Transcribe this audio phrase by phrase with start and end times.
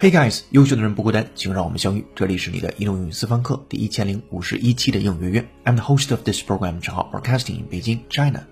[0.00, 2.06] Hey guys，优秀的人不孤单，请让我们相遇。
[2.14, 5.48] 这里是你的移动英语私房课第一千零五十一期的英语约约。
[5.64, 8.46] I'm the host of this program，账号 Broadcasting in Beijing, China。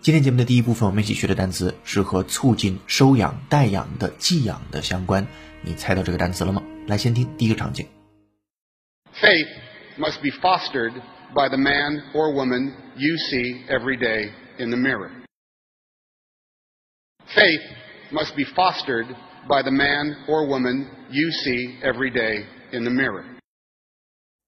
[0.00, 5.24] 今天节目的第一部分，我们一起学的单词是和促进收养、代养的寄养的相关。
[5.62, 6.64] 你猜到这个单词了吗？
[6.88, 7.86] 来，先听第一个场景。
[9.14, 9.46] Faith
[10.00, 10.94] must be fostered
[11.32, 15.10] by the man or woman you see every day in the mirror.
[17.28, 17.62] Faith
[18.10, 19.06] must be fostered
[19.47, 23.23] by the man or woman you see every day in the mirror.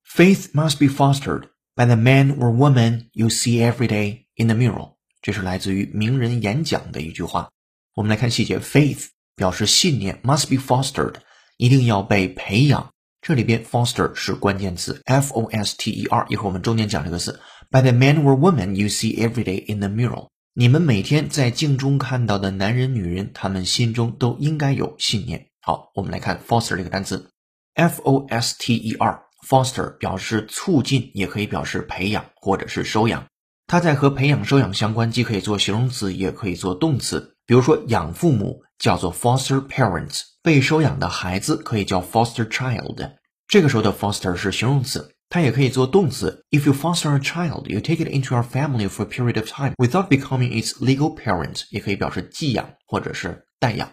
[0.04, 4.56] Faith must be fostered by the man or woman you see every day in the
[4.56, 4.94] mirror。
[5.22, 7.50] 这是来自于名人演讲的一句话。
[7.96, 11.16] 我们来看细节，faith 表示信念，must be fostered，
[11.58, 12.92] 一定要被培养。
[13.22, 16.26] 这里边 foster 是关键词，f o s t e r。
[16.30, 17.40] 一会儿我们重点讲这个词。
[17.72, 20.29] By the man or woman you see every day in the mirror。
[20.55, 25.49] 你们每天在镜中看到的男人、女人，他们心中都应该有信念。
[25.63, 27.31] 好，我们来看 foster 这个单词
[27.75, 29.23] ，f o s t e r。
[29.49, 33.25] foster 表示促进，也可以表示培养或者是收养。
[33.67, 37.37] 它在和培养、收养相关，既可以做形容词，也可以做动词。
[37.47, 43.13] 比如说，养父母叫做 foster parents，被收养的孩子可以叫 foster child。
[43.49, 45.15] 这个时候的 foster 是形容词。
[45.30, 46.46] 它也可以做动词。
[46.52, 49.74] If you foster a child, you take it into your family for a period of time
[49.78, 53.92] without becoming its legal parent，也可以表示寄养或者是代养。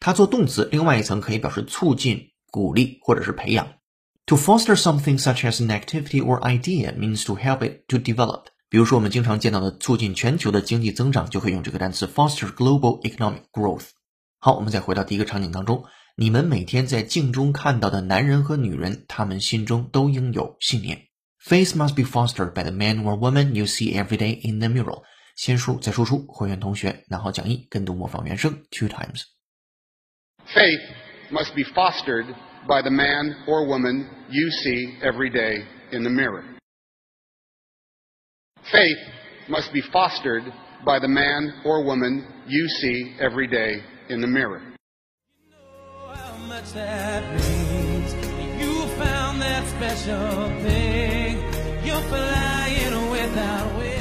[0.00, 3.66] 它做动词，另外一层可以表示促进、鼓励或者是培养。
[4.26, 8.46] To foster something such as an activity or idea means to help it to develop。
[8.68, 13.88] 比如说我们经常见到的促进全球的经济增长，就可以用这个单词 foster global economic growth。
[14.38, 15.84] 好，我们再回到第一个场景当中。
[16.16, 21.08] 你们每天在镜中看到的男人和女人，他们心中都应有信念。
[21.42, 25.02] Faith must be fostered by the man or woman you see every day in the mirror。
[25.34, 30.80] 先输入再输出，会员同学拿好讲义，跟读模仿原声 two times。Faith
[31.30, 32.26] must be fostered
[32.68, 36.44] by the man or woman you see every day in the mirror.
[38.64, 38.98] Faith
[39.48, 40.44] must be fostered
[40.84, 44.75] by the man or woman you see every day in the mirror much
[46.66, 48.14] that means.
[48.60, 51.38] You found that special thing.
[51.84, 53.92] You're flying without wings.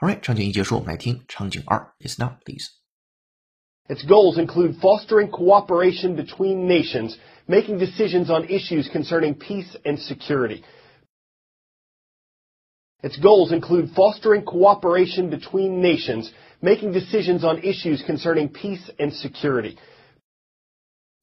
[0.00, 2.68] Alright，场景一结束，我们来听场景二，Listen up, please.
[3.88, 7.16] Its goals include fostering cooperation between nations,
[7.46, 10.62] making decisions on issues concerning peace and security.
[13.02, 16.30] Its goals include fostering cooperation between nations,
[16.60, 19.78] making decisions on issues concerning peace and security.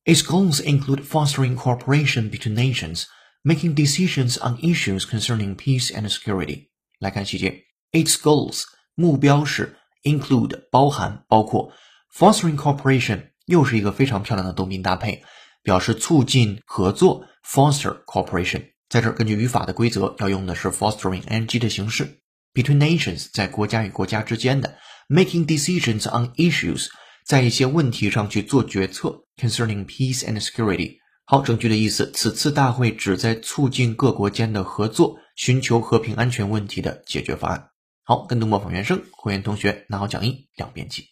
[0.05, 3.05] Its goals include fostering cooperation between nations,
[3.43, 6.69] making decisions on issues concerning peace and security.
[6.99, 11.73] 来看细节，its goals 目标是 include 包含包括
[12.15, 15.23] fostering cooperation 又是一个非常漂亮的动宾搭配，
[15.63, 18.71] 表示促进合作 foster cooperation。
[18.87, 22.19] 在这儿根据语法的规则，要用的是 fostering ing 的形式。
[22.53, 24.77] Between nations 在国家与国家之间的
[25.09, 26.87] making decisions on issues
[27.24, 30.98] 在一些问题上去做决策，concerning peace and security。
[31.24, 37.68] 好，整句的意思，此次大会旨在促进各国间的合作，寻求和平安全问题的解决方案。
[38.02, 41.04] 好，跟读模仿原声，会员同学拿好讲义，两边起。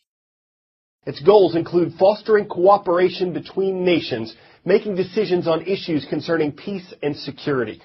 [1.06, 4.32] Its goals include fostering cooperation between nations,
[4.64, 7.78] making decisions on issues concerning peace and security.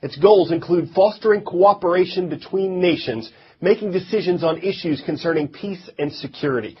[0.00, 6.76] Its goals include fostering cooperation between nations, making decisions on issues concerning peace and security.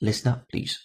[0.00, 0.78] Listen up, please.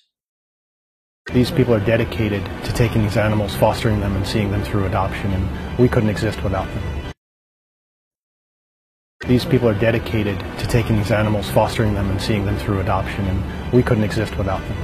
[1.33, 5.31] These people are dedicated to taking these animals, fostering them, and seeing them through adoption,
[5.31, 7.00] and we couldn't exist without them.
[9.26, 13.24] These people are dedicated to taking these animals, fostering them, and seeing them through adoption,
[13.26, 13.42] and
[13.72, 14.76] we couldn't exist without them.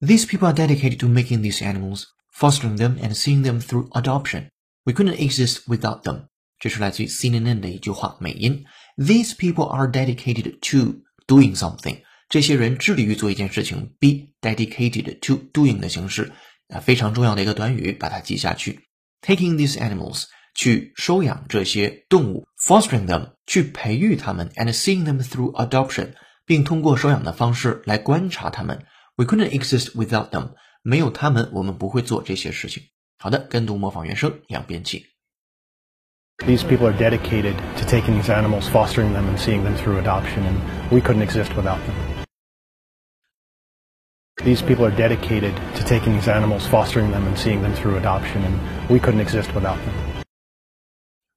[0.00, 4.48] These people are dedicated to making these animals, fostering them, and seeing them through adoption.
[4.84, 6.28] We couldn't exist without them.
[6.58, 8.64] 这是来自于 CNN 的一句话美音。
[8.96, 12.02] These people are dedicated to doing something.
[12.28, 13.94] 这些人致力于做一件事情。
[13.98, 16.32] Be dedicated to doing 的形式
[16.68, 18.80] 啊，非常重要的一个短语，把它记下去。
[19.20, 20.24] Taking these animals
[20.58, 26.14] 去收养这些动物，fostering them 去培育它们，and seeing them through adoption，
[26.46, 28.86] 并通过收养的方式来观察它们。
[29.16, 32.84] We couldn't exist without them，没有他们，我们不会做这些事情。
[33.18, 35.06] 好的，跟读模仿原声，两遍起。
[36.38, 40.58] These people are dedicated to taking these animals, fostering them, and seeing them through adoption, and
[40.90, 42.24] we couldn't exist without them.
[44.44, 48.42] These people are dedicated to taking these animals, fostering them, and seeing them through adoption,
[48.44, 48.58] and
[48.90, 50.07] we couldn't exist without them.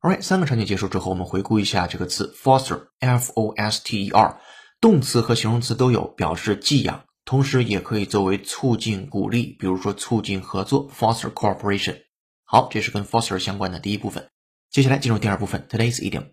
[0.03, 4.37] Alright，三个场景结束之后，我们回顾一下这个词 foster，f o s t e r，
[4.81, 11.97] 动词和形容词都有，表示寄养，同时也可以作为促进、鼓励，比如说促进合作 foster cooperation。
[12.43, 14.29] 好，这是跟 foster 相关的第一部分。
[14.73, 16.25] 接下来进入第二部分，today's idiom。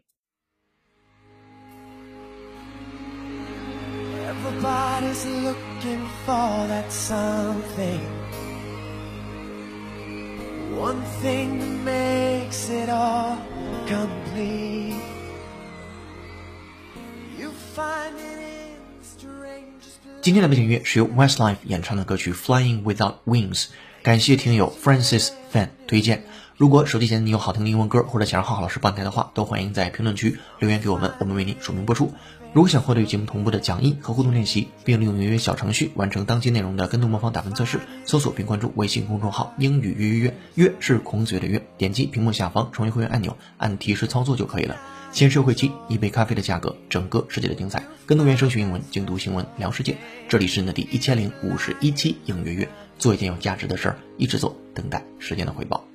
[4.25, 7.99] Everybody's looking for that something.
[10.75, 13.37] One thing makes it all
[13.88, 14.94] complete.
[17.38, 23.66] You find it in strangest 今天的背景音乐是由 Westlife 演唱的歌曲《Flying Without Wings》，
[24.02, 26.24] 感谢听友 Francis Fan 推荐。
[26.59, 32.11] 如果手机前你有好听的英文歌，或者想让浩浩老师帮你带的话，都欢迎在评论区留言给我们，我们为你署名播出。
[32.51, 44.75] 如果想获得与节目同步的讲义和互动练习，并利用约约小程序完成当期内容的跟读模仿打分测试，搜索并关注微信公众号“英语约约约”，约是孔子约的约，点击屏幕下方成为会员按钮，按提示操作就可以了。
[45.13, 49.95] 先收会期，一杯咖啡的价格，整个世界的精彩，跟读原声学英文，精读新闻聊世界。
[50.27, 52.67] 这里是你的第一千零五十一期英约约，
[52.97, 55.88] 做一件有价值的事儿，一直做，等待时间的回报。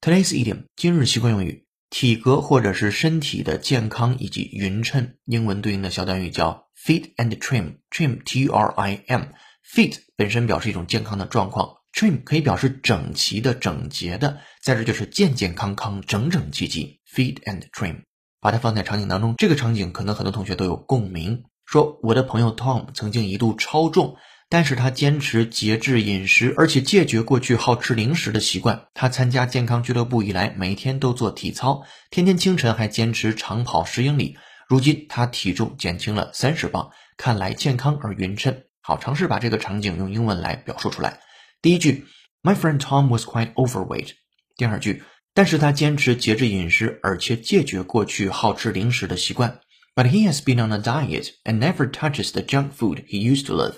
[0.00, 7.76] Today's idiom 今日习惯用语，体格或者是身体的健康以及匀称，英文对应的小短语叫 fit and trim。
[7.92, 9.22] trim t r i m
[9.64, 17.00] fit 本身表示一种健康的状况，trim 可以表示整齐的、整洁的，在这就是健健康康、整整齐齐。
[17.16, 18.02] fit and trim，
[18.40, 21.44] 把它放在场景当中，这个场景可能很多同学都有共鸣。
[21.64, 24.16] 说我的朋友 Tom 曾经一度超重。
[24.48, 28.86] 但是他坚持节制饮食，而且戒绝过去好吃零食的习惯。
[28.94, 34.38] 他参加健康俱乐部以来，每天都做体操，天天清晨还坚持长跑十英里。
[34.68, 38.62] 如今他体重减轻了三十磅，看来健康而匀称。
[38.80, 41.18] 好，尝试把这个场景用英文来表述出来。
[41.60, 42.06] 第一句
[42.44, 44.10] ，My friend Tom was quite overweight。
[44.56, 45.02] 第二句，
[45.36, 49.60] 但是他坚持节制饮食，而且戒绝过去好吃零食的习惯。
[49.94, 53.54] But he has been on a diet and never touches the junk food he used to
[53.54, 53.74] love。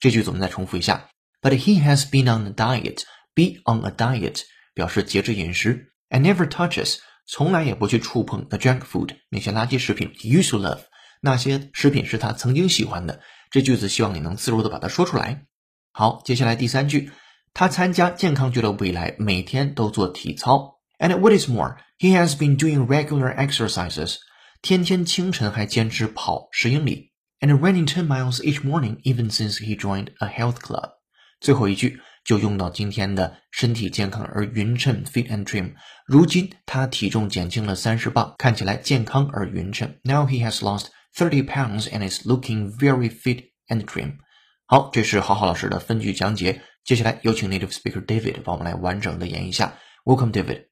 [0.00, 1.10] 这句我们再重复一下。
[1.42, 3.02] But he has been on a diet.
[3.34, 4.40] Be on a diet
[4.72, 10.10] 表示节制饮食，and never touches 从来也不去触碰 the junk food 那些垃圾食品。
[10.14, 10.80] He used to love
[11.20, 13.20] 那些食品是他曾经喜欢的。
[13.50, 15.44] 这句子希望你能自如的把它说出来。
[15.92, 17.10] 好，接下来第三句，
[17.52, 20.71] 他参加健康俱乐部以来，每天都做体操。
[21.01, 24.17] And what is more, he has been doing regular exercises.
[24.61, 27.11] 天天清晨还坚持跑十英里。
[27.39, 30.93] and running ten miles each morning even since he joined a health club。
[31.39, 35.73] 最后一句就用到今天的身体健康而匀称 （fit and trim）。
[36.07, 39.95] 如今他体重减轻了三十磅，看起来健康而匀称。
[40.03, 44.17] Now he has lost thirty pounds and is looking very fit and trim。
[44.65, 46.61] 好，这是浩浩老师的分句讲解。
[46.83, 49.77] 接下来有请 native speaker David 帮我们来完整的演绎一下。
[50.03, 50.65] Welcome, David.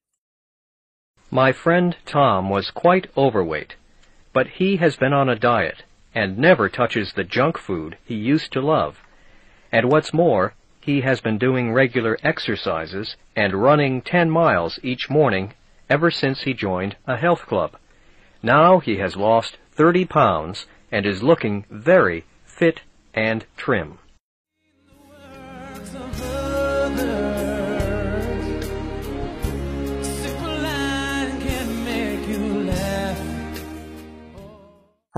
[1.33, 3.77] My friend Tom was quite overweight,
[4.33, 8.53] but he has been on a diet and never touches the junk food he used
[8.53, 8.99] to love.
[9.71, 15.55] And what's more, he has been doing regular exercises and running 10 miles each morning
[15.89, 17.77] ever since he joined a health club.
[18.43, 22.81] Now he has lost 30 pounds and is looking very fit
[23.15, 24.01] and trim.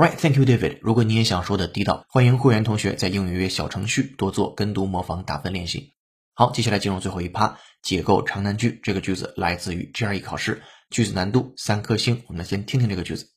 [0.01, 0.79] ，Right，Thank you, David。
[0.81, 5.93] 如果你也想说的地道，欢迎会员同学在英语约小程序多做跟读、模仿、打分练习。
[6.33, 8.79] 好，接下来进入最后一趴，解构长难句。
[8.83, 12.23] 这个句子来自于 GRE 考试，句子难度三颗星。
[12.27, 13.27] 我们来先听听这个句子：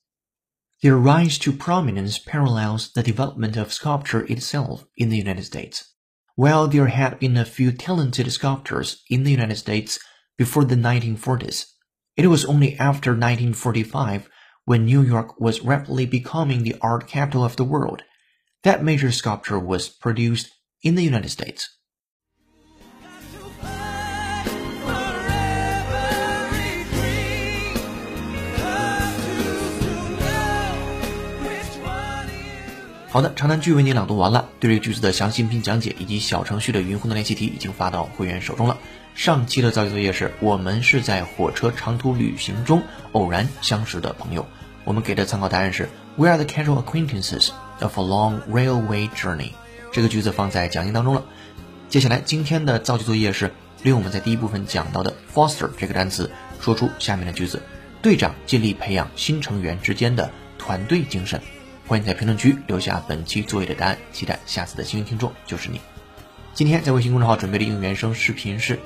[0.82, 5.82] Their rise to prominence parallels the development of sculpture itself in the United States.
[6.36, 9.98] While there had been a few talented sculptors in the United States
[10.36, 11.64] before the 1940s,
[12.16, 14.28] it was only after 1945
[14.65, 18.03] when New York was rapidly becoming the art capital of the world,
[18.63, 20.49] that major sculpture was produced
[20.81, 21.69] in the United States.
[33.15, 34.49] 好的，长难句为你朗读完了。
[34.59, 38.77] 对这句子的详细音频讲解以及小程序的语音互动练习题已经发到会员手中了。
[39.13, 44.45] 上期的造句作业是我们是在火车长途旅行中偶然相识的朋友。
[44.83, 49.51] 我们给的参考答案是 We are the casual acquaintances of a long railway journey。
[49.93, 51.23] 这个句子放在讲义当中了。
[51.87, 53.49] 接下来今天的造句作业是
[53.81, 56.29] 利用我们在第一部分讲到的 foster 这个单词，
[56.59, 57.61] 说出下面的句子：
[58.01, 61.39] 队长尽力培养新成员之间的团队精神。
[61.87, 65.79] 欢迎在评论区留下本期作业的答案，期待下次的幸运听众就是你。
[66.55, 68.79] 今天在微信公众号准备的应援声视频是：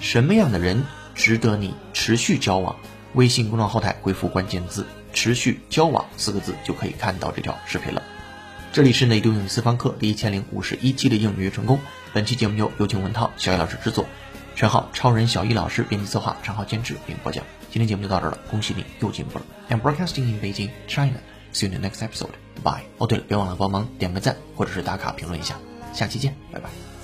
[0.00, 0.82] 什么样的人
[1.14, 2.74] 值得你持续交往？
[3.12, 8.02] 微信公众号后台回复关键字“持续交往”四个字，就可以看到这条视频了。
[8.72, 11.78] 这里是内度英语私房课第一千零五十一期的英语成功。
[12.14, 14.06] 本期节目由有请文涛、小易老师制作，
[14.54, 17.44] 全号超人小易老师编辑策划，账号监制并播讲。
[17.70, 19.44] 今天节目就到这儿了，恭喜你又进步了。
[19.68, 21.20] I'm broadcasting in Beijing, China.
[21.56, 22.34] See you in the next episode.
[22.62, 22.82] Bye.
[22.98, 25.56] 哦，对了，别忘了帮忙点个赞或者是打卡评论一下。
[25.94, 26.95] 下期见，拜拜。